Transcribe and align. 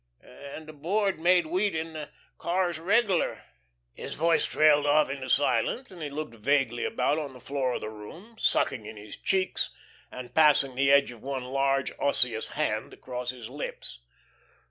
And 0.23 0.65
the 0.67 0.73
Board 0.73 1.19
made 1.19 1.45
wheat 1.45 1.75
in 1.75 1.93
the 1.93 2.09
cars 2.39 2.79
'regular.'" 2.79 3.43
His 3.93 4.15
voice 4.15 4.45
trailed 4.47 4.87
off 4.87 5.11
into 5.11 5.29
silence, 5.29 5.91
and 5.91 6.01
he 6.01 6.09
looked 6.09 6.33
vaguely 6.33 6.83
about 6.85 7.19
on 7.19 7.33
the 7.33 7.39
floor 7.39 7.73
of 7.75 7.81
the 7.81 7.89
room, 7.89 8.35
sucking 8.39 8.87
in 8.87 8.97
his 8.97 9.15
cheeks, 9.15 9.69
and 10.11 10.33
passing 10.33 10.73
the 10.73 10.91
edge 10.91 11.11
of 11.11 11.21
one 11.21 11.43
large, 11.43 11.91
osseous 11.99 12.47
hand 12.49 12.93
across 12.95 13.29
his 13.29 13.47
lips. 13.47 13.99